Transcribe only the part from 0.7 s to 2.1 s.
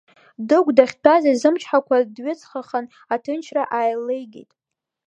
дахьтәаз изымчҳакәа